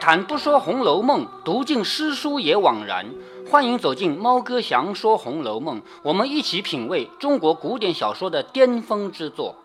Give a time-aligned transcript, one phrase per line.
[0.00, 3.06] 谈不说《红楼梦》，读尽诗书也枉然。
[3.50, 9.56] 欢迎走进猫哥祥说《红楼梦》，我们一起品味中国古典小说的巅峰之作。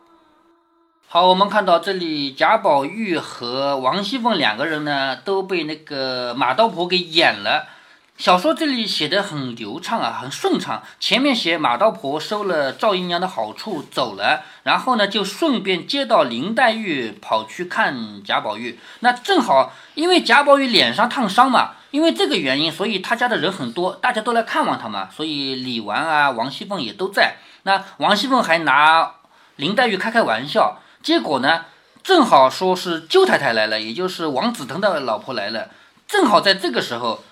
[1.07, 7.67] 好，我们看到这里，贾宝玉和王熙凤两个人呢，都被那个马道婆给演了。
[8.15, 10.83] 小说这里写的很流畅啊，很顺畅。
[10.99, 18.79] 前面写马道婆收了赵姨娘的好处走了，然后呢就顺便接到林黛玉跑去看贾宝玉。
[18.99, 25.09] 那正好，因为贾宝玉脸上烫伤嘛，因为这个原因，所以他家的人很多，大家都来看望他嘛。
[25.11, 27.37] 所以李纨啊、王熙凤也都在。
[27.63, 29.15] 那王熙凤还拿
[29.55, 30.79] 林黛玉开开玩笑。
[31.01, 31.65] 结果呢，
[32.03, 35.69] 正好说是舅太太来了，也就是王子腾的老婆来了。
[36.07, 37.23] 正好在这个时候，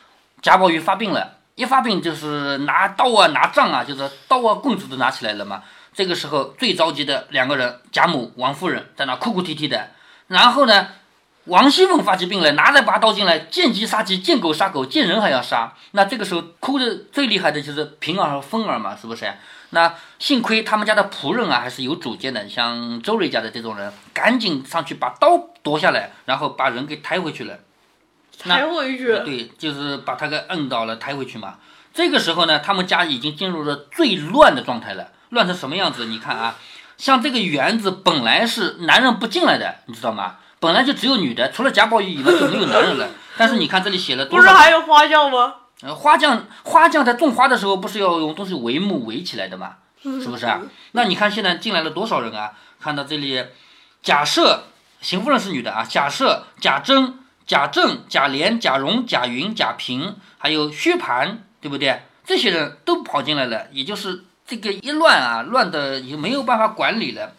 [0.41, 5.61] 贾宝玉发病了，一发病就是拿刀啊、拿杖啊，就是刀啊、棍子都拿起来了嘛。
[5.93, 9.89] 这个时候最着急的两个人，贾母、王夫人在那哭哭啼啼的。
[10.27, 10.87] 然后呢，
[11.45, 15.73] 王熙凤发起病来，拿着把刀进来，见鸡杀鸡，见狗杀狗，见人还要杀。
[15.91, 19.31] 那这个时候哭的最厉害的就是平儿和凤儿嘛，是不是？
[19.71, 27.59] 那幸亏他们家的仆人啊，还是有主见的，像周瑞家的这种人，赶紧上去把刀夺下来，然后把人给抬回去了。
[28.49, 29.07] 抬回去？
[29.19, 31.55] 对，就是把他给摁倒了，抬回去嘛。
[31.93, 36.05] 这个时候呢，他们家已经进入了最乱的状态了，乱成什么样子？
[36.05, 36.55] 你看啊，
[36.97, 40.37] 像这个园子本来是男人不进来的，你知道吗？
[40.59, 43.09] 本来就只有女的，除了贾宝玉以外就没有男人了。
[43.37, 45.55] 但是你看这里写了，不是还有花匠吗？
[45.81, 49.75] 呃，花匠花匠在种花的时候，不是要用东西围木围起来的吗？
[50.03, 50.61] 是不是啊？
[50.93, 52.51] 那你看现在进来了多少人啊？
[52.79, 53.43] 看到这里，
[54.01, 54.63] 假设、
[55.01, 57.19] 邢夫人是女的啊，假设、贾珍、
[57.51, 62.03] 贾政、贾琏、贾蓉、贾云、贾平，还有薛蟠，对不对？
[62.23, 67.33] 这些人都跑进来了，也就是这个一乱啊，乱的也没有办法管理了。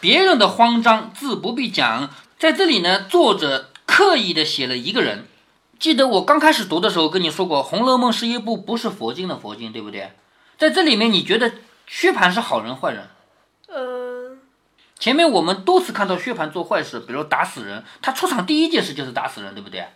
[0.00, 5.26] 别人的慌张自不必讲，在这里呢，作者刻意的写了一个人。
[5.78, 10.12] 记得我刚开始读的时候跟你说过，《红楼梦》是一部不是佛经的佛经，对不对？
[10.56, 11.52] 在这里面，你觉得
[11.86, 13.06] 薛蟠是好人坏人？
[13.66, 14.07] 呃。
[14.98, 19.86] 前面我们多次看到薛蟠做坏事，比如打死人，他出场第一件事就是打死人，对不对？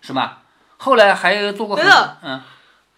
[0.00, 0.38] 是吗？
[0.76, 2.16] 后来还做过很多。
[2.22, 2.42] 嗯。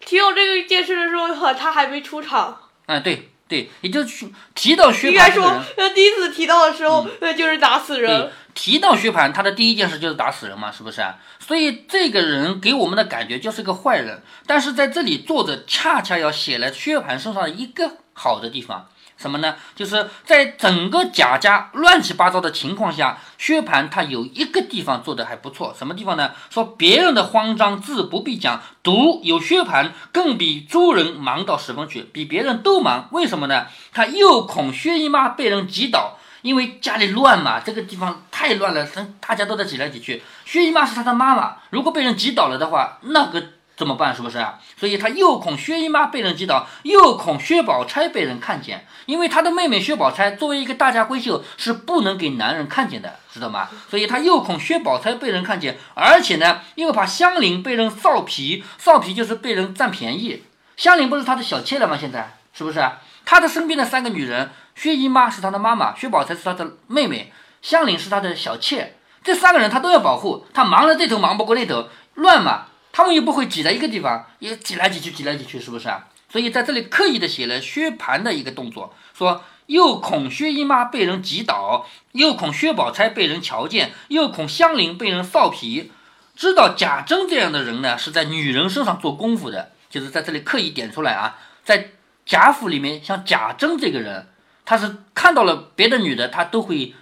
[0.00, 2.56] 提到这个件事的时候，他还没出场。
[2.86, 5.10] 嗯，对对，也就是提到薛蟠。
[5.10, 5.60] 应该说，
[5.94, 8.30] 第一次提到的时候，那就是打死人。
[8.54, 11.16] 提到薛蟠，他的第一件事就是打死人嘛，是不是啊？
[11.40, 14.22] 所以这个人给我们的感觉就是个坏人。
[14.46, 19.56] 但是在这里，作者恰恰要写了薛蟠身上一个好的地方，什么呢？
[19.74, 25.74] 就是在整个贾家乱七八糟的情况下，薛蟠他有一个地方做的还不错。
[25.76, 26.30] 什么地方呢？
[26.48, 33.08] 说别人的慌张自不必讲，独有薛蟠更比诸人忙到十分去，比别人都忙。
[33.10, 33.66] 为什么呢？
[33.92, 36.14] 他又恐薛姨妈被人挤倒。
[36.42, 38.86] 因为家里乱嘛，这个地方太乱了，
[39.18, 40.22] 大家都在挤来挤去。
[40.44, 43.42] 薛姨妈是他的妈妈，如果被人挤倒了的话，那个
[43.78, 44.14] 怎么办？
[44.14, 44.44] 是不是？
[44.76, 48.86] 所以他又恐薛姨妈被人击倒，又恐薛宝钗被人看见。
[49.06, 53.68] 因为他的妹妹薛宝钗作为一个大家闺秀，是不能给男人看见的，知道吗？
[53.88, 60.42] 所以他又恐薛宝钗被人看见，而且呢，又怕香菱被人臊皮，臊皮就是被人占便宜。
[60.76, 61.96] 香菱不是他的小妾了吗？
[61.96, 62.84] 现在是不是？
[63.24, 64.50] 他的身边的三个女人。
[64.74, 70.46] 薛姨妈是他的妈妈，薛宝钗是他的妹妹，香菱是他的小妾，这三个人他都要保护。
[70.54, 72.66] 他忙了这头，忙不过那头，乱嘛，
[72.98, 76.08] 他们又不会挤在一个地方，也挤来挤去，挤来挤去，是不是啊？
[76.28, 85.92] 所以在这里刻意的写了薛蟠的一个动作，说又恐薛姨妈被人挤倒，又恐薛宝钗被人瞧见，又恐香菱被人臊皮。
[86.34, 91.90] 知道贾珍这样的人呢，是在女人身上做功夫的，就是在这里刻意点出来啊，在
[92.26, 94.26] 贾府里面，像贾珍这个人。
[94.64, 96.92] 他是看到了别的女的，他都会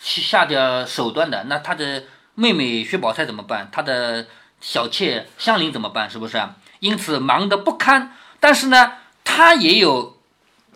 [0.00, 1.44] 下点手段的。
[1.44, 2.02] 那他的
[2.34, 3.68] 妹妹薛宝钗怎么办？
[3.70, 4.26] 他的
[4.64, 6.08] 小妾香菱怎么办？
[6.08, 6.42] 是不是？
[6.80, 8.16] 因此忙得不堪。
[8.40, 10.16] 但是呢，他也有，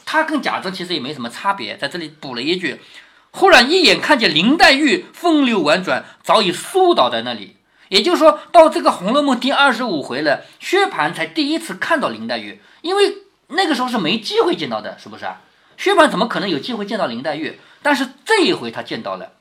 [0.04, 1.78] 他跟贾政其实也没什么差别。
[1.78, 2.82] 在这里补了一句：
[3.30, 7.56] 忽然一眼看见林黛玉风流婉转，早已疏倒在那里。
[7.88, 15.40] 也就是说到这个《红楼梦》第二十五回了，薛蟠才第一次看到林黛玉，因为那个时候是没机会见到的，是不是啊？
[15.78, 17.58] 薛蟠怎么可能有机会见到林黛玉？
[17.80, 19.32] 但是这一回他见到了，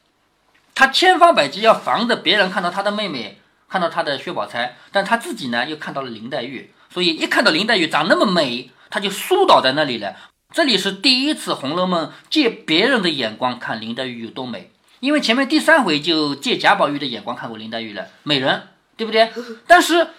[0.73, 10.15] 他千方百计要防着别人看到他的妹妹，看到他的薛宝钗，但他自己呢又看到了林黛玉，所以一看到林黛玉长那么美，他就疏倒在那里了。
[10.51, 19.31] 这里是第一次《红楼梦》借别人的眼光看林黛玉有多美，因为前面第三回就借贾宝玉的眼光看过林黛玉了，美人，对不对？
[19.67, 20.09] 但是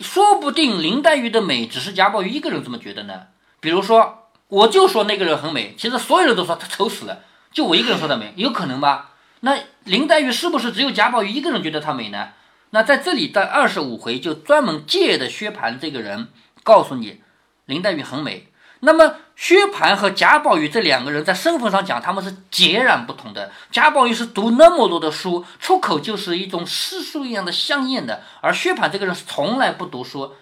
[0.00, 3.22] 说不定林黛玉的美只是贾宝玉一个人这么觉得呢，
[3.60, 4.20] 比如说。
[4.48, 7.20] 我就说那个人很美，其实所有人都说她丑死了，
[7.50, 9.12] 就我一个人说她美，有可能吧？
[9.40, 12.28] 那林黛玉是不是只有贾宝玉一个人觉得她美呢？
[12.74, 16.26] 那在这里，在二十五回就专门借的薛蟠这个人，
[16.64, 17.22] 告诉你
[17.66, 18.48] 林黛玉很美。
[18.80, 23.52] 那么薛蟠和贾宝玉这两个人在身份上讲，他们是截然不同的。
[23.70, 30.32] 贾宝玉是读那么多的书，出口就是一种诗书一样的香艳的，而薛蟠这个人是从来不读书，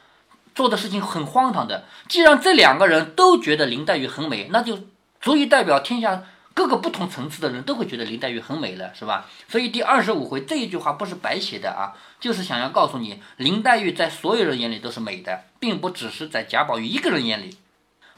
[0.54, 1.84] 做的事情很荒唐的。
[2.08, 4.78] 既然这两个人都觉得林黛玉很美，那就
[5.20, 6.22] 足以代表天下。
[6.54, 9.26] 各个不同层次的人都会觉得林黛玉很美了，是吧？
[9.48, 17.56] 所以第二十五回这一句话不是白写的啊，就是想要告诉你，林黛玉在所有人眼里都是美的，并不只是在贾宝玉一个人眼里。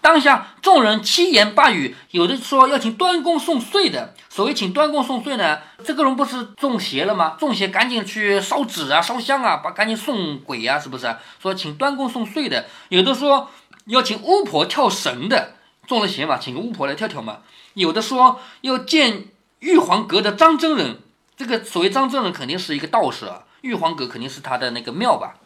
[0.01, 4.13] 当下众人七言八语，有的说要请端公送岁的。
[4.29, 7.37] 所谓请端公送岁呢，这个人不是中邪了吗？
[7.41, 11.17] 中邪赶紧去烧纸啊，烧香啊，把赶紧送鬼啊，是不是？
[11.41, 13.49] 说请端公送岁的，有的说
[13.87, 15.55] 要请巫婆跳绳的，
[15.87, 17.39] 中了邪嘛，请个巫婆来跳跳嘛。
[17.75, 19.27] 有的说要见
[19.61, 20.99] 玉皇阁的张真人，
[21.37, 25.37] 这个所谓张真人肯定是一个道士啊，玉皇阁肯定是他的那个庙吧。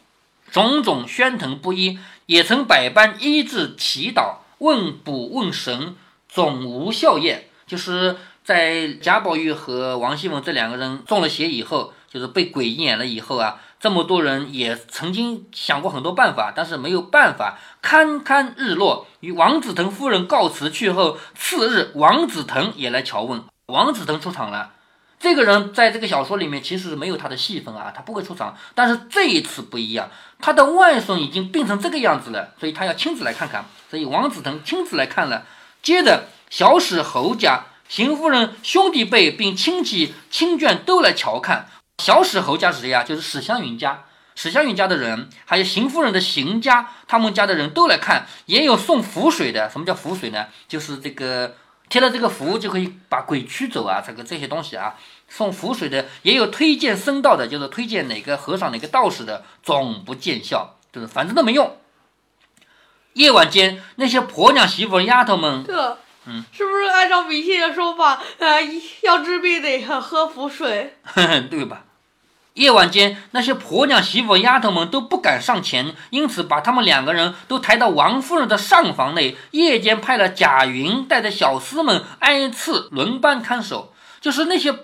[0.51, 5.95] 种种喧腾不一，也曾百般医治祈祷，问卜问神，
[6.27, 7.49] 总无效验。
[7.67, 13.61] 就是在贾宝玉和王熙凤这两个人中了邪以后，就是被鬼演了以后啊。
[13.79, 17.57] 这么多人也曾经想过很多办法，但是没有办法。
[17.81, 23.41] 堪堪日落，与王子腾夫人告辞去后，次日王子腾也来瞧问。
[23.67, 24.73] 王子腾出场了，
[25.17, 28.57] 这个人在这个小说里面其实没有他的戏份啊，他不会出场。
[28.75, 30.09] 但是这一次不一样，
[30.41, 33.63] 他的外孙已经病成这个样子了，所以他要亲自来看看。
[33.89, 35.45] 所以王子腾亲自来看了。
[35.81, 41.69] 接着小史侯家、邢夫人兄弟辈并亲戚亲眷都来瞧看。
[41.99, 43.03] 小史侯家是谁呀？
[43.03, 49.69] 就是史湘云家，史湘云家的人，还有邢夫人的邢家，他们家的人都来看，也有送符水的。
[49.69, 50.47] 什么叫符水呢？
[50.67, 51.55] 就是这个
[51.89, 54.95] 贴了这个符就可以把鬼驱走啊，这个这些东西啊。
[55.27, 61.77] 送符水的也有推荐僧道的，就是推荐哪个和尚哪个道士的，总不见效，就是反正都没用。
[63.13, 68.61] 夜晚间，那些婆娘媳妇丫头们，这，嗯，是不是按照迷信的说法，呃，
[69.01, 70.95] 要治病得喝符水，
[71.51, 71.83] 对吧？
[72.59, 79.37] 夜晚间，那些婆娘、媳妇、丫头们都不敢上前，因此把他们两个人都抬到王夫人的上房内。
[79.51, 84.75] 夜间派了贾云带着小厮们挨次轮班看守，就是那些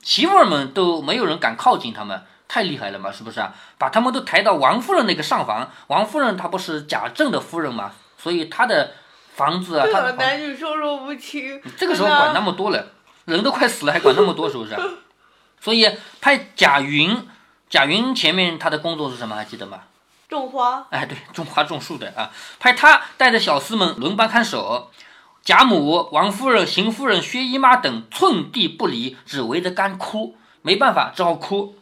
[0.00, 3.52] 媳妇儿们都没有人敢靠近他们，太厉害了嘛，是不是啊？
[3.78, 5.68] 把他们都抬到王夫人那个上房。
[5.88, 8.92] 王夫人她不是贾政的夫人嘛，所以她的
[9.34, 11.60] 房子啊，她的男女授受不亲。
[11.76, 12.92] 这个时候管那么多了，
[13.24, 14.76] 人都快死了还管那么多，是不是？
[15.64, 15.90] 所以
[16.20, 17.26] 派贾云，
[17.70, 19.34] 贾云前面他的工作是什么？
[19.34, 19.78] 还记得吗？
[20.28, 20.86] 种花。
[20.90, 22.30] 哎，对，种花种树的啊。
[22.60, 24.90] 派他带着小厮们轮班看守。
[25.42, 30.36] 贾母、王夫人、邢夫人、薛姨妈等寸地不离，只围着干哭。
[30.60, 31.78] 没办法，只好哭。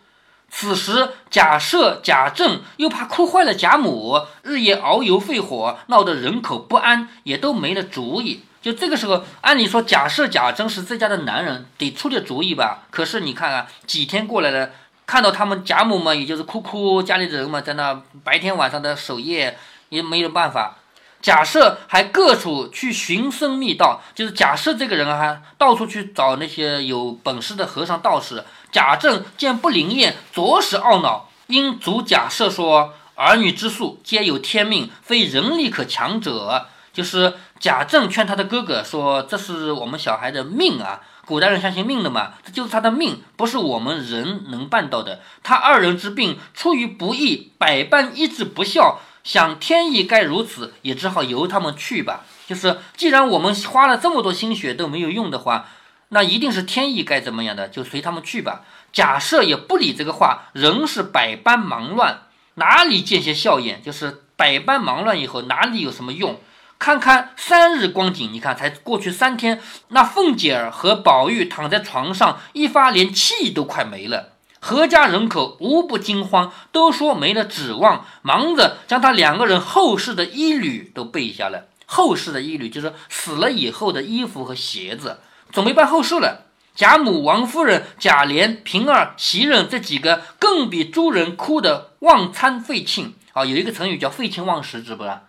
[0.49, 8.45] 此时贾赦、贾政又怕哭坏了贾母，日夜熬油费火，闹得人口不安，也都没了主意。
[8.63, 12.85] 就这个时候，按理说贾赦、贾珍是这家的男人，得出点主意吧。
[12.91, 14.71] 可是你看啊，几天过来了，
[15.05, 20.77] 看到他们贾母嘛，也就是哭哭，家里的人嘛，在那白天晚上的守夜，也没有办法。
[21.21, 28.45] 贾赦还各处去寻僧觅道，就是假设这个人啊，到处去找那些有本事的和尚道士。
[28.71, 45.21] 贾政见不灵验，着实懊恼，因嘱假设说：“儿女之术皆有天命，非人力可强者。”就是贾政劝他的哥哥说：“这是我们小孩的命啊，古代人相信命的嘛，这就是他的命，不是我们人能办到的。
[45.45, 52.25] 他二人之病出于不义，百般医治不效，想天意该如此，也只好由他们去吧。
[52.49, 55.69] 就是既然我们花了这么多心血都没有用的话，
[56.09, 58.63] 那一定是天意该怎么样的，就随他们去吧。
[58.93, 62.23] 贾赦也不理这个话，仍是百般忙乱，
[62.57, 63.81] 哪里见些笑颜？
[63.81, 66.41] 就是百般忙乱以后，哪里有什么用？”
[66.83, 69.61] 看看三日光景，你看才过去三天，
[69.91, 74.31] 那凤姐儿和宝玉躺在床上，一发连气都快没了。
[74.59, 81.67] 何家人口无不惊慌，都说没了指望，忙着将他两个人后事的衣履都备下了。
[81.87, 85.21] 后事的衣履就是死了以后的衣服和鞋子，
[85.53, 86.47] 准备办后事了。
[86.75, 93.45] 贾母、王夫人、贾琏、平儿、袭人这几个更比诸人哭得忘餐废寝啊！
[93.45, 95.21] 有一个成语叫废寝忘食，知不知道？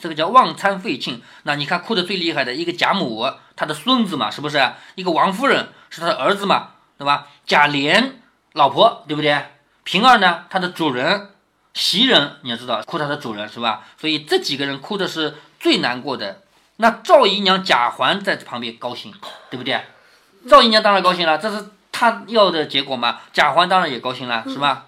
[0.00, 1.22] 这个叫忘餐废寝。
[1.44, 4.72] 那你看哭的最厉害的一个贾母，他的孙子嘛，是不是？
[4.96, 7.28] 一个王夫人是他的儿子嘛，对吧？
[7.46, 8.12] 贾琏
[8.54, 9.44] 老婆，对不对？
[9.84, 11.28] 平儿呢，他的主人。
[11.72, 13.84] 袭人你要知道，哭他的主人是吧？
[13.96, 16.42] 所以这几个人哭的是最难过的。
[16.78, 19.14] 那赵姨娘贾环在旁边高兴，
[19.50, 19.80] 对不对？
[20.48, 23.20] 赵姨娘当然高兴了，这是她要的结果嘛。
[23.32, 24.86] 贾环当然也高兴了，是吧？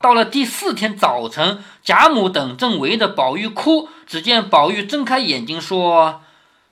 [0.00, 6.20] 到了第四天早晨，贾母等正围着宝玉哭，只见宝玉睁开眼睛说：“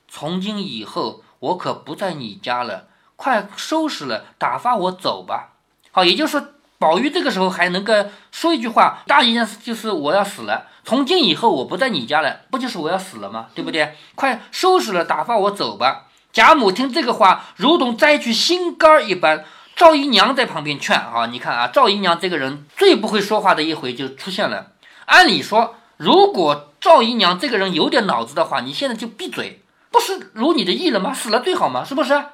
[0.07, 5.55] 从今以后，我可不在你家了，快收拾了，打发我走吧。”
[5.91, 6.47] 好，也就是说，
[6.79, 7.93] 宝玉这个时候还能够
[8.31, 10.69] 说一句话，大意思就是我要死了。
[10.85, 13.49] 从今以后，我不在你家了，不就是我要死了吗？
[13.57, 13.97] 对不对？
[14.15, 16.05] 快收拾了，打发我走吧。
[16.33, 19.45] 贾母听这个话，如同摘去心肝儿一般。
[19.77, 24.73] 赵姨娘在旁边劝啊，你看啊，赵姨娘这个人最不会说话的一回就出现了。
[25.05, 31.13] 按理说，如果赵姨娘这个人有点脑子的话，你现在就闭嘴，不是如你的意了吗？
[31.13, 31.85] 死了最好吗？
[31.85, 32.25] 是不是？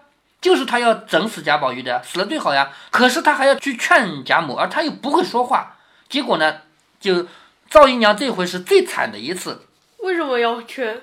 [0.40, 2.70] 就是他要整死贾宝玉的，死了最好呀。
[2.90, 5.76] 可是他还要去劝贾母，而他又不会说话，
[6.08, 6.58] 结果呢，
[7.00, 7.26] 就
[7.68, 9.66] 赵姨娘这回是最惨的一次。
[9.98, 11.02] 为什么要劝？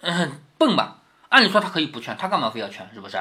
[0.00, 0.96] 嗯，笨嘛。
[1.28, 2.88] 按理说他可以不劝，他干嘛非要劝？
[2.92, 3.16] 是不是？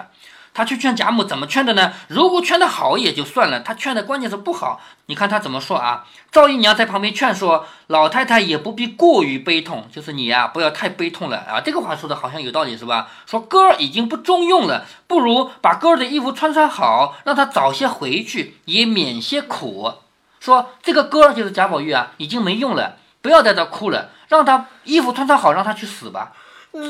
[0.57, 1.93] 他去劝贾母怎么劝的呢？
[2.07, 4.81] 如果劝的好也就算了，他劝的关键是不好。
[5.05, 6.07] 你看他怎么说啊？
[6.31, 11.61] 赵姨娘在旁边劝说老太太也不必过于悲痛，就是你呀，不要太悲痛了啊。
[11.63, 13.07] 这个话说的好像有道理是吧？
[13.27, 19.93] 说哥儿已经不中用了，不如把哥儿的衣服穿穿好，让他早些回去，也免些苦。
[20.39, 26.31] 说这个哥儿就是贾宝玉啊，已经没用了，不要在这哭了，让他衣服穿穿好，让他去死吧，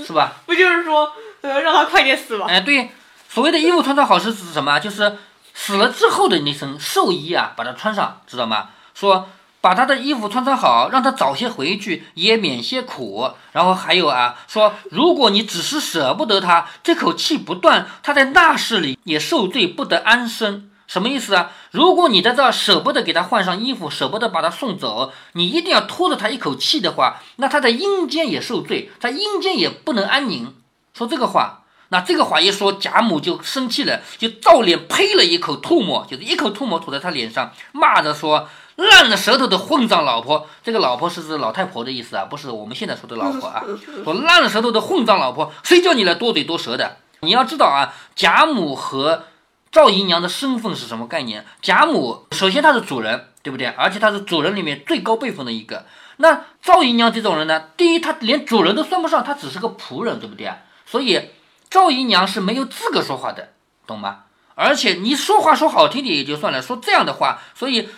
[0.05, 0.35] 是吧？
[0.45, 2.45] 不就是说，呃，让他快点死吧？
[2.47, 2.91] 哎，对。
[3.29, 4.79] 所谓的衣服穿穿好是指什么？
[4.79, 5.17] 就是
[5.53, 8.69] 死了之后的那身寿衣啊，把它穿上，知道吗？
[8.93, 9.29] 说
[9.59, 13.31] 把他的衣服穿穿好，让他早些回去，也免些苦。
[13.51, 20.69] 然后还有啊，说如果你只是舍不得他，这口气不断，他在那世里也受罪，不得安生。
[20.87, 21.51] 什么意思啊？
[21.71, 30.55] 如果你在这舍不得给他换上衣服，舍不得把他送走，你一定要拖着他一口气的话，那他在阴间也受罪，在阴间也不能安宁。
[30.93, 31.63] 说这个话。
[31.89, 43.63] 那这个话一说，贾母就生气了，就照脸呸了一口唾沫，就是一口唾沫吐在他脸上，骂着说：“烂了舌头的混账老婆！”这个老婆是指老太婆的意思啊，不是我们现在说的老婆啊。
[44.03, 46.97] 说烂了舌头的混账老婆，谁叫你来多嘴多舌的？
[47.21, 49.23] 你要知道啊，贾母和
[49.71, 51.45] 赵姨娘的身份是什么概念？
[51.61, 53.67] 贾母首先她是主人，对不对？
[53.67, 55.85] 而且她是主人里面最高辈分的一个。
[56.17, 57.63] 那赵姨娘这种人呢？
[57.77, 60.51] 第一，她连主人都算不上，她只是个仆人，对不对？
[60.85, 61.29] 所以。
[61.69, 63.49] 赵姨娘是没有资格说话的，
[63.85, 64.23] 懂吗？
[64.55, 67.89] 而且你说话说好听点也就算了，说这样的话，所以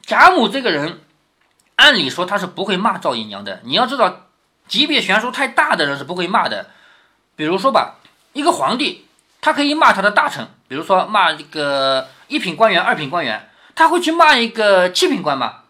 [0.00, 1.00] 贾母这个人，
[1.74, 3.60] 按理说他是不会骂赵姨娘的。
[3.64, 4.28] 你要知道，
[4.66, 6.70] 级别悬殊太大的人是不会骂的。
[7.34, 7.96] 比如说吧，
[8.32, 9.06] 一个皇帝，
[9.42, 15.64] 他可以骂他的大臣，比如说骂一个一品官员、二品官员，他会去骂一个七品官吗？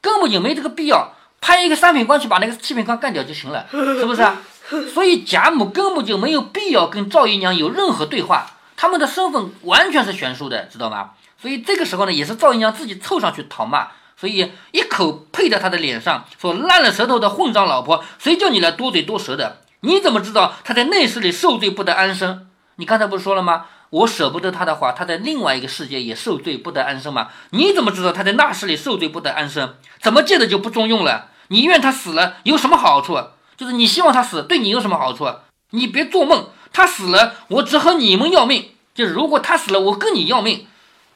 [0.00, 1.12] 根本就没这个必要，
[1.42, 4.40] 派一个三品官去把那个七品官干掉就行了，是不是啊？
[4.94, 8.46] 所以贾母根本就没有必要跟赵姨娘有任何对话，
[8.76, 11.10] 他们的身份完全是悬殊的，知道吗？
[11.40, 19.62] 所以这个时候呢，也是赵姨娘自己凑上去讨骂，所以一口呸在他的脸上，说烂了舌头的混账老婆，谁叫你来多嘴多舌的？
[19.80, 22.46] 你怎么知道他在内室里受罪不得安生？
[22.76, 23.66] 你刚才不是说了吗？
[23.90, 27.28] 我舍不得他的话，他在另外一个世界也受罪不得安生吗？
[27.50, 29.74] 你怎么知道他在那世里受罪不得安生？
[30.00, 31.30] 怎么借的就不中用了？
[31.48, 33.18] 你怨他死了有什么好处？
[33.60, 35.30] 就是你希望他死，对你有什么好处？
[35.72, 38.70] 你别做梦，他死了，我只和你们要命。
[38.94, 40.66] 就是如果他死了，我跟你要命。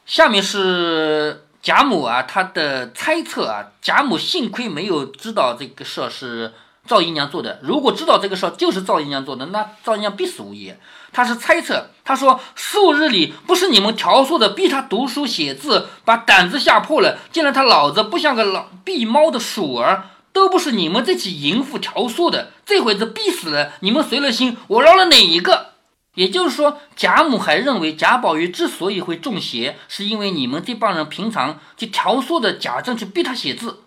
[0.05, 3.69] 下面是贾母啊，她的猜测啊。
[3.81, 6.53] 贾母幸亏没有知道这个事儿是
[6.87, 10.75] 赵姨娘做的，如果知道这个事儿就是赵姨娘做的，那赵姨娘必死无疑。
[11.13, 20.11] 她是猜测，她说数日里不是你们调唆的，逼他读书写字，把胆子吓破了，见了他老子不像个老避猫的鼠儿。
[20.35, 25.75] 都不是你们这起淫妇调唆的，这回子逼死了，你们随了心，我饶了哪一个？
[26.15, 33.85] 也就是说，贾母还认为贾宝玉之所以会中邪，是因为你们这帮人平常就调唆的贾政去逼他写字，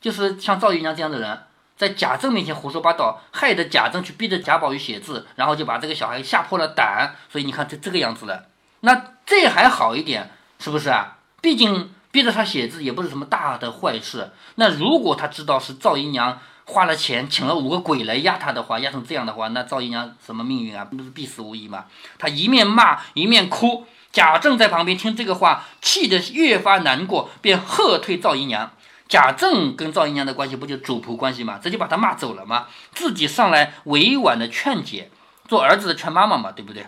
[0.00, 1.44] 就是像赵姨娘这样的人，
[1.76, 8.46] 在贾政面前胡说八道，害得贾政去逼着贾宝玉写字，然后就把这个小孩吓破了胆，所以你看这这个样子了。
[8.80, 11.18] 那这还好一点，是不是啊？
[11.40, 11.93] 毕竟。
[12.14, 14.30] 逼着他写字也不是什么大的坏事。
[14.54, 20.84] 那如果他知道是赵姨娘花了钱请了五个鬼来压他的话，压成这样的话，那赵姨娘什么命运啊？
[20.84, 21.86] 不是必死无疑吗？
[22.16, 28.70] 他一面骂一面哭，贾政在旁边听这个话，气得越发难过，便喝退赵姨娘。
[29.08, 31.58] 贾政跟赵姨娘的关系不就主仆关系吗？
[31.60, 32.68] 直接把他骂走了吗？
[32.92, 35.10] 自己上来委婉的劝解，
[35.48, 36.86] 做儿子的劝妈妈嘛，对不对？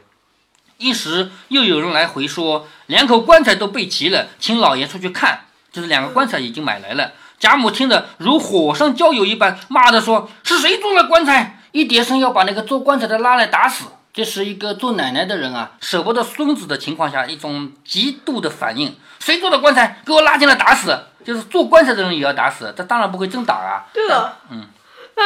[0.79, 5.41] 一时又有人来回说，两口棺材都备齐了，请老爷出去看。
[5.73, 7.13] 就是两个棺材已经买来了。
[7.39, 13.85] 贾母听得如火上浇油一般，骂着说：“是谁做了棺材？”一叠声要把那个做棺材的拉来打死。
[14.15, 18.97] 这是一个做奶奶的人啊，舍不得孙子的情况下一种极度的反应。
[19.21, 20.99] 谁做的棺材，给我拉进来打死！
[21.23, 23.85] 就是做棺材的人也要打死，他当然不会真打啊。
[23.93, 24.67] 对了，嗯，
[25.15, 25.23] 那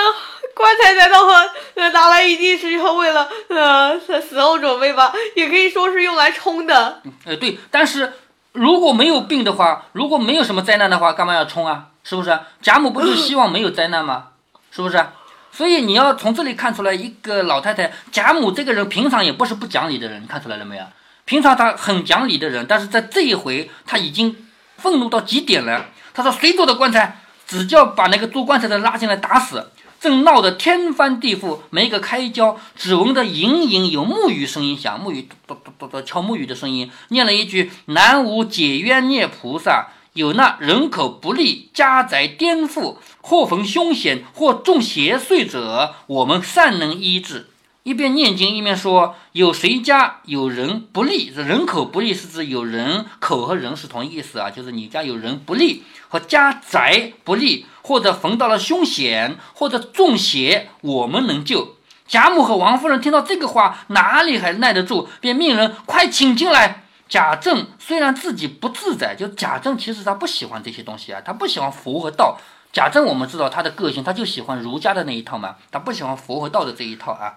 [0.54, 1.32] 棺材难道和
[1.74, 5.12] 呃拿来一定是要为了呃死后准备吗？
[5.34, 7.00] 也可以说是用来冲的。
[7.24, 8.12] 呃，对，但是
[8.52, 11.86] 如果没有病的话，如果没有什么灾难的话，干嘛要冲啊？
[12.02, 12.38] 是不是？
[12.60, 14.28] 贾母不就希望没有灾难吗？
[14.70, 15.04] 是不是？
[15.52, 20.84] 所以你要从这里看出来，一个老太太贾母这个人平常也不是不讲理的人，你看出来了没有？
[21.24, 24.36] 平常她很讲理的人，但是在这一回，她已经
[24.78, 25.86] 愤怒到极点了。
[26.12, 47.49] 她说：“谁做的棺材，只叫把那个做棺材的拉进来打死。”正闹得天翻地覆，没个开交，只闻得隐隐有木鱼声音响，木鱼咚咚咚咚敲木鱼的声音，念了一句：“南无解冤孽菩萨。”有那人口不利、家宅颠覆、或逢凶险、或中邪祟者，我们善能医治。
[47.82, 51.28] 一边念经一边说：“有谁家有人不利？
[51.34, 66.84] 人口不利是指有人口和人是同意思啊，就是你家有人不利和家宅不利，或者逢到了凶险，或者中邪，我们能救。”贾母和王夫人听到这个话，哪里还耐得住，便命人快请进来。
[67.08, 72.38] 贾政虽然自己不自在，就贾政其实他不喜欢这些东西啊，他不喜欢佛和道。
[72.72, 77.34] 贾政我们知道他的个性，他就喜欢儒家的那一套嘛，他不喜欢佛和道的这一套啊。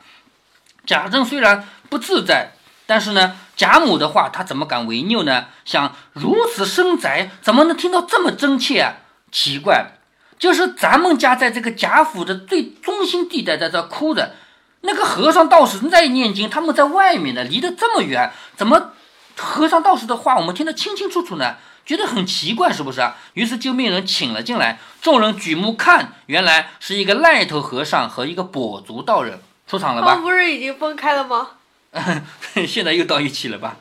[0.86, 2.54] 贾政虽然不自在，
[2.86, 5.46] 但是呢，贾母的话他怎么敢违拗呢？
[5.66, 8.98] 想如此深宅，怎么能听到这么真切啊？
[9.32, 9.98] 奇怪，
[10.38, 14.36] 就是咱们家在这个贾府的最中心地带，在这哭着，
[14.82, 18.92] 那个和尚道士在念经，他们在外面呢，离得这么远，怎么？
[19.36, 23.16] 和尚道士的话，我们听得清清楚楚呢，觉得很奇怪，是不是啊？
[23.34, 30.16] 于是就命人请了进来，众人举目看，原来是一个癞头和尚和一个跛足道人出场了吧？
[30.16, 31.50] 不是已经分开了吗？
[32.68, 33.78] 现在又到一起了吧？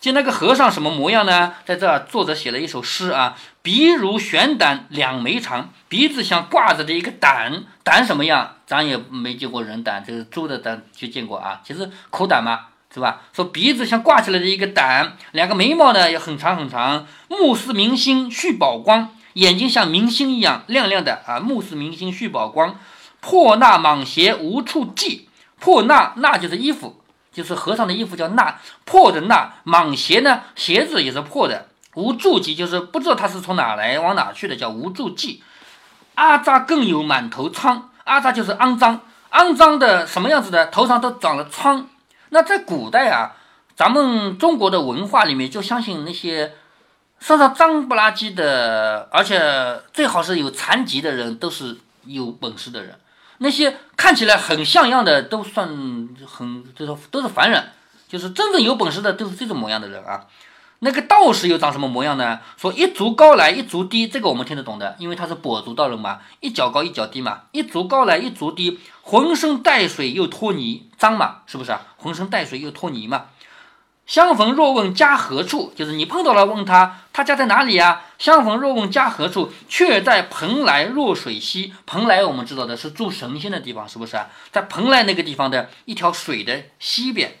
[0.00, 1.54] 见那个和尚什么模样呢？
[1.64, 8.56] 在这儿，作者写了一首诗啊：鼻如悬胆两眉长，鼻子像挂着的一个胆，胆什么样？
[8.66, 11.60] 咱也没见过人胆，这个猪的胆就见过啊。
[11.64, 12.66] 其实口胆嘛。
[12.94, 13.22] 是吧？
[13.32, 22.78] 说鼻子像挂起来的一个胆，两个眉毛呢也很长很长，目似明星续宝光，眼睛像明星一样亮亮的啊，目似明星续宝光。
[23.22, 25.28] 破衲蟒鞋无处寄，
[25.60, 27.00] 破衲衲就是衣服，
[27.32, 28.54] 就是和尚的衣服叫衲，
[28.84, 35.42] 破的衲蟒鞋呢，鞋子也是破的，无处系就是不知道他是从哪来往哪去的，叫无处系。
[36.16, 40.66] 阿扎更有满头疮，阿扎就是肮脏，肮脏的什么样子的？
[40.66, 41.88] 头上都长了疮。
[42.30, 43.36] 那在古代啊，
[43.76, 46.54] 咱们中国的文化里面就相信那些
[47.20, 52.98] 身上脏不拉几的，而且最好是有残疾的人都是有本事的人。
[53.42, 55.68] 那些看起来很像样的都算
[56.24, 57.72] 很，就是都是凡人，
[58.08, 60.26] 就是真正有本事的都是这种模样的人啊。
[60.78, 62.40] 那个道士又长什么模样呢？
[62.56, 71.82] 说一足高来一足低，这个我们听得懂的，因为他是跛足道人嘛，一脚高一脚低嘛，一足高来一足低，浑身带水又脱泥，脏嘛，是不是啊？
[71.96, 73.26] 浑身带水又脱泥嘛。
[74.06, 78.02] 相逢若问家何处，就是你碰到了问他，他家在哪里呀？
[78.18, 81.72] 相逢若问家何处，却在蓬莱若水西。
[81.86, 84.28] 蓬莱我们知道的是住神仙的地方，是不是啊？
[84.50, 87.38] 在蓬莱那个地方的一条水的西边。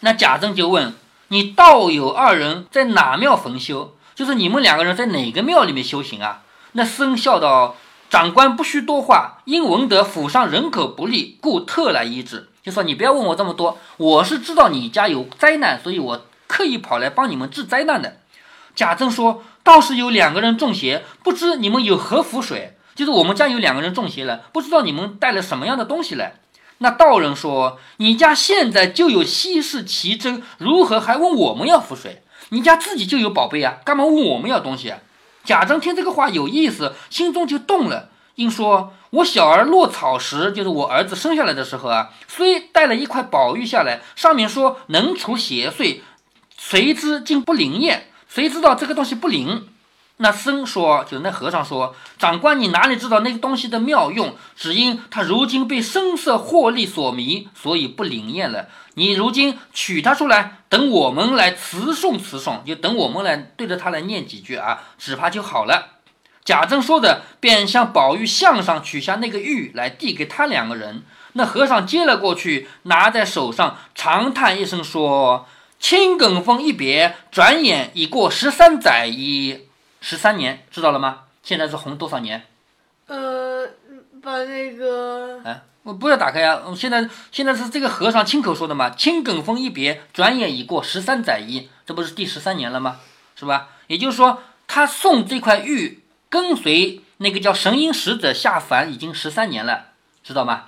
[0.00, 0.94] 那贾政就问。
[1.30, 3.94] 你道友二人在哪庙焚修？
[4.14, 6.40] 就是你们两个人在哪个庙里面修行啊？
[6.72, 7.76] 那僧笑道
[8.10, 12.48] ：“长官不需多话，因闻得府上人口不利，故特来医治。
[12.62, 18.16] 就说你不要问我这么多，我是知道你家有灾难，所以我刻意跑来帮你们治灾难的。”
[18.74, 22.78] 贾政说：“倒是有两个人中邪，不知你们有何符水？
[22.94, 26.34] 就是我们家有两个人中邪了，不知道你们带了什么样的东西来。”
[26.78, 32.22] 那道人说：“你家现在就有稀世奇珍，如何还问我们要符水？
[32.50, 34.98] 你家自己就有宝贝啊，干嘛问我们要东西啊？”
[35.48, 46.00] 贾政听这个话有意思，心中就动了，应说：“我小儿落草时，就是我儿子生下来的时候啊，虽带了一块宝玉下来，上面说能除邪祟，
[46.58, 48.10] 谁知竟不灵验？
[48.28, 49.66] 谁知道这个东西不灵？”
[50.20, 54.34] 那僧说，就是那和尚说：“长官，你哪里知道那个东西的妙用？
[54.56, 58.66] 只因他如今被声色获利所迷，所以不灵验了。
[58.94, 66.00] 你如今取他出来，等我们来词诵词诵，就等我们来对着他来念几句啊，只怕就好了。”
[66.44, 71.04] 贾政说着，便向宝玉项上取下那个玉来，递给他两个人。
[71.34, 75.46] 那和尚接了过去，拿在手上，长叹一声说
[75.78, 79.66] ：“青埂峰一别，转眼已过十三载矣。”
[80.00, 81.24] 十三年，知道了吗？
[81.42, 82.46] 现在是红多少年？
[83.06, 83.66] 呃，
[84.22, 85.40] 把那个……
[85.44, 86.62] 哎，我不要打开呀！
[86.76, 88.90] 现在现在是这个和尚亲口说的嘛。
[88.90, 92.98] 青埂峰一别，转眼已过十三载矣，这不是第十三年了吗？
[93.34, 93.70] 是吧？
[93.86, 99.86] 也就是说，他送这块玉跟随那个叫神瑛使者下凡已经十三年了，
[100.22, 100.66] 知道吗？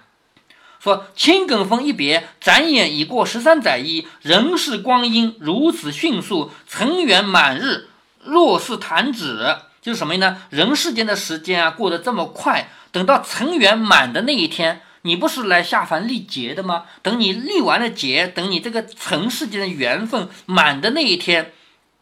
[0.79, 7.89] 说青埂峰一别，转眼已过十三载矣，人世光阴如此迅速，尘缘满日，
[8.24, 9.56] 若是弹指。
[9.83, 10.42] 就是什么呢？
[10.50, 14.83] 人世间的时间啊，过得这么快，等到尘缘满的那一天。
[15.02, 16.85] 你不是来下凡历劫的吗？
[17.00, 21.54] 等你历完了劫，等你这个尘世间的缘分满的那一天，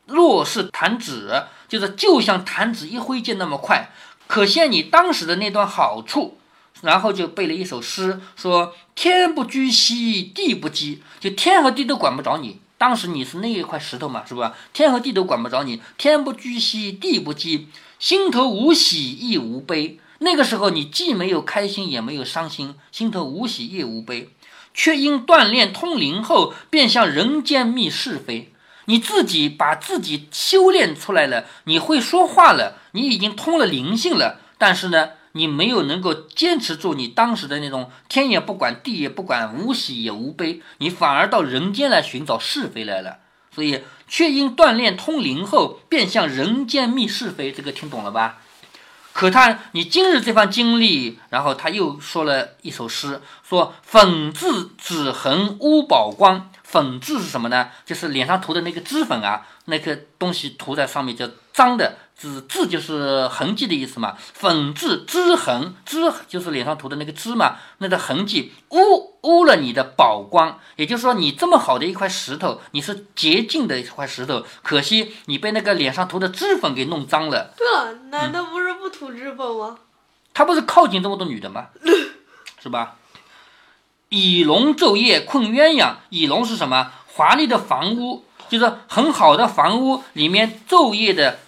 [0.07, 3.92] 若是弹指，就是就像弹指一挥间那么快，
[4.26, 6.40] 可见你当时的那段好处。
[6.83, 12.61] 然后就背了一首诗，说天不居兮，地不羁，就天和地都管不着你。
[12.79, 14.55] 当时你是那一块石头嘛，是吧？
[14.73, 17.64] 天和地都管不着你，天不居兮，地不羁，
[17.99, 19.99] 心头无喜亦无悲。
[20.21, 24.31] 那个时候，你既没有开心，也没有伤心，心头无喜亦无悲，
[24.73, 28.53] 却因锻炼通灵后，便向人间觅是非。
[28.87, 34.41] 你自己把自己修炼出来了，你会说话了，你已经通了灵性了。
[34.57, 43.18] 但是呢，你没有能够坚持住你当时的那种天也不管地也不管，无喜也无悲，你反而到人间来寻找是非来了。
[43.55, 47.51] 所以，却因锻炼通灵后，便向人间觅是非。
[47.51, 48.38] 这个听懂了吧？
[49.12, 56.51] 可叹你今日这番经历，然后他又说了一首诗，说粉字指痕乌宝光。
[56.70, 57.70] 粉质是什么呢？
[57.87, 64.14] 就是脸上涂的那个脂粉啊，那个东西涂在上面叫脏的，脂质就是痕迹的意思嘛。
[64.35, 65.96] 粉质脂痕，脂
[66.28, 70.61] 就是脸上涂的那个脂嘛，那个痕迹污污了你的宝光。
[70.76, 77.54] 也就是说，你这么好的一块石头，你是洁净的一块石头，可惜你被那个脸上涂的脂粉给弄脏了。
[77.57, 79.78] 对了，男的不是不涂脂粉吗？
[80.35, 81.68] 他不是靠近这么多女的吗？
[82.61, 82.96] 是吧？
[84.09, 86.92] 以龙昼夜困鸳鸯，以龙是什么？
[87.07, 91.40] 华丽的房屋，就是很好的房屋里面昼夜的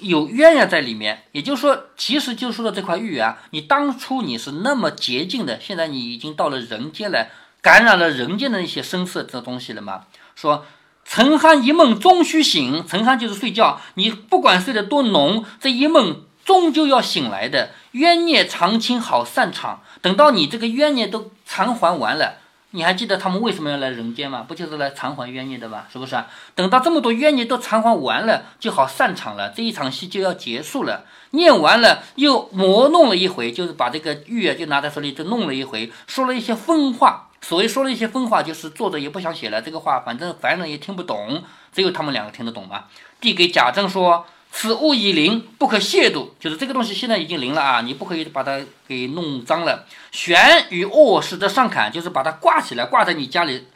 [0.00, 1.24] 有鸳鸯在里面。
[1.32, 10.04] 也就是说，其实就说的这块玉啊，你当初你是那么洁净的，现在你已经到了人间来，感染了人间的那些声色这东西了吗？
[10.34, 10.64] 说
[11.04, 17.70] 沉酣一梦终须醒，沉酣就是睡觉，你不管睡得多浓，这一梦终究要醒来的。
[17.92, 22.36] 冤孽长青好散场，等到你这个冤孽都偿还完了，
[22.70, 24.46] 你还记得他们为什么要来人间吗？
[24.48, 25.84] 不就是来偿还冤孽的吗？
[25.92, 26.26] 是不是啊？
[26.54, 31.04] 等到这么多冤孽都偿还完了，就好散场了，这一场戏就要结束了。
[31.32, 37.28] 念完了，又磨弄了一回，就是把这个玉啊，就拿在手里就弄了一回，说了一些疯话。
[37.42, 42.84] 所谓说了一些疯话，就是作者也不想写了这个话，反正凡人也听不懂，只有他们两个听得懂嘛。
[43.20, 44.24] 递给贾政说。
[44.54, 46.28] 此物已灵，不可亵渎。
[46.38, 49.86] 就是这个东西现在已经灵了啊，你不可以把它给弄脏了。
[50.12, 53.66] 悬于卧室的上坎，就是把它挂起来，挂在你家里，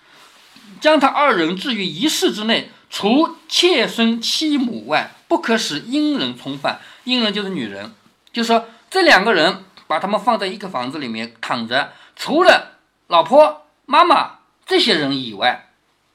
[0.80, 6.78] 将他二人置于一室之内，除妾身妻母外，不可使阴人从犯。
[7.04, 7.92] 阴人就是女人，
[8.32, 12.72] 就是说这两个人把他们放在一个房子里面躺着，除了
[13.06, 15.65] 老婆、妈妈这些人以外。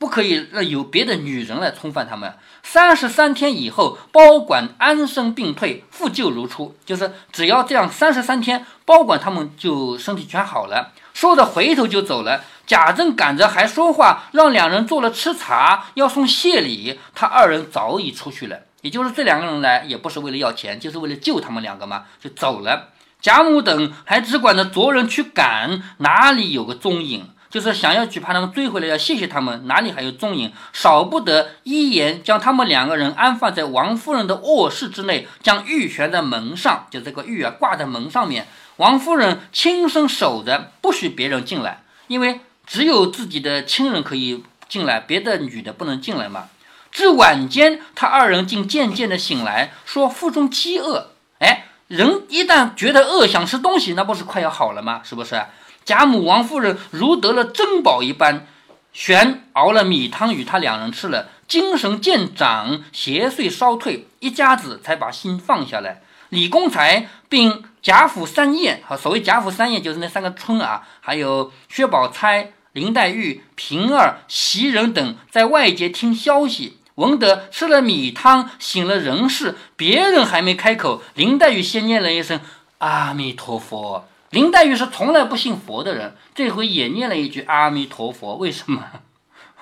[0.01, 2.33] 不可以让有别的女人来冲犯他们。
[2.63, 6.75] 三十三天以后，包管安生病退，复旧如初。
[6.83, 10.91] 就是只要这样三十三天，包管他们就身体全好了。
[11.13, 12.43] 说着回头就走了。
[12.65, 16.99] 贾政赶着还说话，让两人做了吃茶，要送谢礼。
[17.13, 18.61] 他二人早已出去了。
[18.81, 22.89] 也就是这两个人来，也不是为了要钱，就是为了救他们两个嘛，就走了。
[23.21, 27.29] 贾母等还只管着着人去赶，哪里有个踪影？
[27.51, 30.51] 就是想要去把他们追回来，要谢谢他们，哪里还有踪影？
[30.71, 38.47] 少不得一言将他们两个人安放在王夫人的卧室之内，将玉悬在门上，就这个玉啊挂在门上面。
[38.77, 46.45] 王夫人亲身守着，不许别人进来，因为只有自己的亲人可以进来，别的女的不能进来嘛。
[46.89, 51.11] 至晚间，他二人竟渐渐的醒来，说腹中饥饿。
[51.39, 55.01] 哎，人一旦觉得饿，想吃东西，那不是快要好了吗？
[55.03, 55.41] 是不是？
[55.85, 58.45] 贾母、王夫人如得了珍宝一般，
[58.93, 66.01] 旋熬了米汤与他两人吃了，精神渐长，邪祟稍退，一家子才把心放下来。
[66.29, 82.39] 李公才并贾府三宴，啊，所谓贾府三宴就是那三个春啊，还有薛宝钗、林黛玉、平儿、袭人等在外界听消息，闻得吃了米汤，醒了人事，别人还没开口，林黛玉先念了一声
[82.77, 84.07] 阿弥陀佛。
[84.31, 88.37] 林黛玉是从来不信佛的人，这回也念了一句阿弥陀佛。
[88.37, 88.81] 为什么？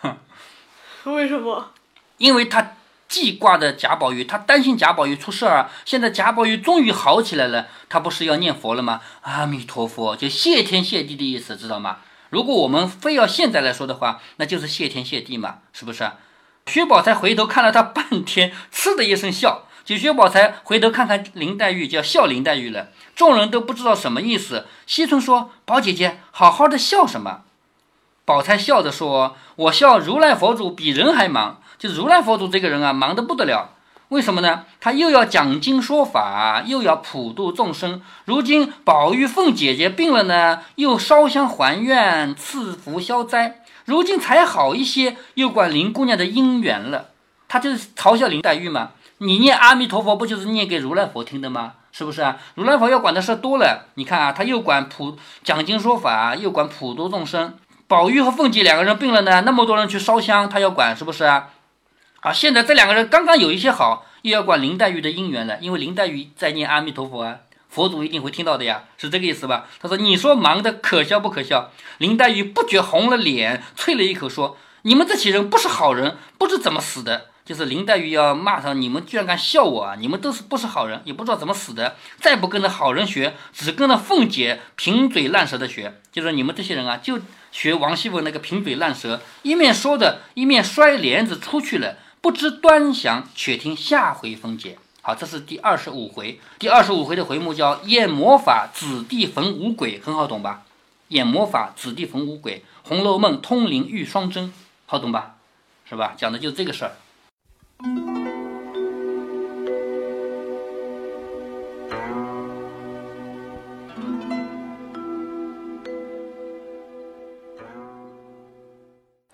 [1.06, 1.72] 为什么？
[2.18, 2.76] 因为他
[3.08, 5.72] 记挂着贾宝玉，他担心贾宝玉出事儿啊。
[5.86, 9.02] 现在贾宝玉终于好起来了，他不是要念佛了吗？
[9.22, 11.98] 阿弥陀佛，就谢天谢地的意思，知道吗？
[12.30, 16.12] 如果我们非要现在来说的话，那就是谢天谢地嘛，是不是？
[16.68, 19.66] 薛宝钗回头看了他半天，嗤的一声笑。
[19.84, 22.90] 就薛宝钗回头看看林黛玉，就要笑林黛玉了。
[23.16, 24.66] 众人都不知道什么意思。
[24.86, 27.42] 惜春说：“宝姐姐，好好的笑什么？”
[28.26, 31.62] 宝钗笑着说：“我笑如来佛祖比人还忙。
[31.80, 33.72] 就如来佛祖这个人啊，忙得不得了。
[34.10, 34.66] 为什么呢？
[34.80, 38.02] 他又要讲经说法，又要普度众生。
[38.26, 43.64] 如今宝玉凤姐姐病了呢，又烧香还愿，赐福消灾。
[43.86, 47.10] 如今才好一些，又管林姑娘的姻缘了。
[47.48, 48.92] 他就是嘲笑林黛玉嘛。
[49.20, 51.74] 你念阿弥陀佛，不就是念给如来佛听的吗？
[51.92, 52.38] 是不是啊？
[52.56, 53.88] 如来佛要管的事多了。
[53.96, 61.50] 你看啊，他又管普讲经说法，又管普度众生。”宝玉和凤姐两个人病了呢，那么多人去烧香，他要管是不是啊？
[62.22, 69.66] 啊，现在这两个人刚刚有一些好，又要管林黛玉的姻缘了，因为林黛玉在念阿弥陀佛啊，佛祖一定会听到的呀，是这个意思吧？
[69.82, 79.96] 他说：“你说忙的可笑不可笑？”林黛玉不觉红了脸，啐了一口说：“你们这些人不是好人，不知怎么死的。”就是林黛玉要骂上，你们居然敢笑我啊！
[79.98, 87.20] 你们都是不是好人，也不知道怎么死的，再不跟着好人学，只跟着凤姐贫嘴烂舌的学，就是你们这些人啊，就。
[87.52, 91.96] 学王熙凤那个贫嘴烂舌，一面说着，一面摔帘子出去了。
[92.22, 94.78] 不知端详，且听下回分解。
[95.02, 96.40] 好，这是第二十五回。
[96.60, 100.62] 第二十五回的回目叫“演魔法，子弟逢五鬼”，很好懂吧？
[101.08, 104.54] 演魔法，子弟逢五鬼，《红楼梦》通灵遇双真，
[104.86, 105.38] 好懂吧？
[105.90, 106.14] 是吧？
[106.16, 106.92] 讲的就是这个事儿。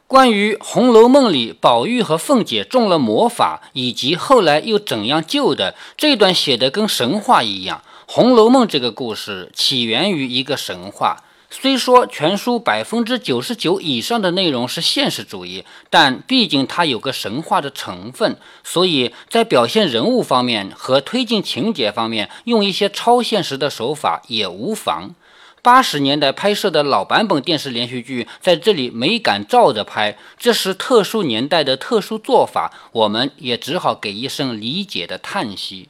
[0.07, 7.81] 关于《红楼梦》里宝玉和凤姐中了魔法，以及后来又怎样救的这段写的跟神话一样。
[8.13, 11.23] 《红楼梦》这个故事起源于一个神话，
[11.57, 25.15] 虽说全书百分之九十九以上的内容是现实主义，但毕竟它有个神话的成分，所以在表现人物方面和推进情节方面，用一些超现实的手法也无妨。
[25.61, 35.87] 八十年代拍摄的老版本电视连续剧，在这里没敢照着拍，这是特殊年代的特殊做法，我们也只好给一声理解的叹息。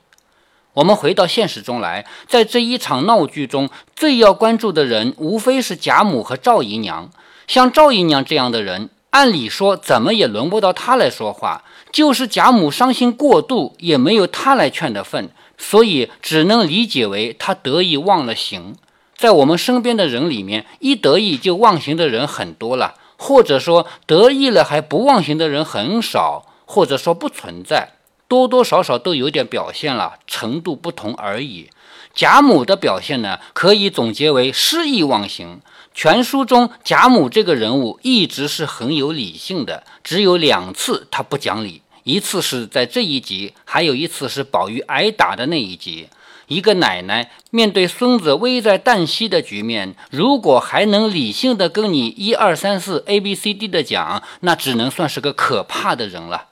[0.76, 7.10] 我们回到现实中来，在这一场闹剧中最要关注的人，无非是贾母和赵姨娘。
[7.48, 18.76] 像赵姨娘这样的人，按理说怎么也轮不到她来说话，就是贾母伤心过度，也没有她来劝的份，所以只能理解为她得意忘了形。
[19.16, 27.92] 在我们身边的人里面，一得意就忘形的人很多了，或者说得意了还不忘形的人很少，或者说不存在，
[28.28, 31.70] 多多少少都有点表现了，程度不同而已。
[32.14, 35.60] 贾母的表现呢，可以总结为失意忘形。
[35.94, 46.08] 全书中贾母这个人物一直是很有理性的，只有两次她不讲理，一次是在这一集，还有一次是宝玉挨打的那一集。
[46.48, 56.46] 一个奶奶面对孙子危在旦夕的局面，如果还能理性的跟你一二三四 A B C D 的讲，那只能算是个可怕的人了。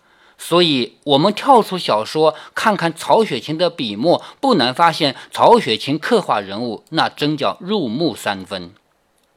[0.45, 8.71] 所以，我们跳出小说，看看曹雪芹的笔墨，不难发现，曹雪芹刻画人物，那真叫入木三分。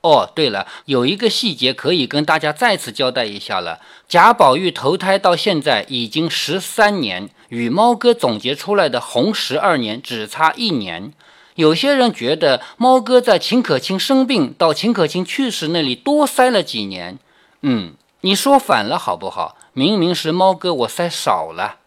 [0.00, 3.78] 哦，对了，有一个细节可以跟大家再次交代一下了。
[4.08, 11.12] 贾宝玉投胎到现在已经十三年，与猫哥总结出来的红十二年只差一年。
[11.54, 17.16] 有些人觉得猫哥在秦可卿生病到秦可卿去世那里多塞了几年。
[17.62, 19.55] 嗯，你说反了好不好？
[19.78, 21.80] 明明是猫哥我塞少了。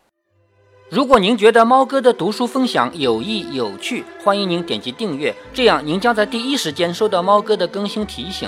[0.91, 8.47] 如果您觉得猫哥的读书分享有益有趣，欢迎您点击订阅，这样您将在第一时间收到猫哥的更新提醒。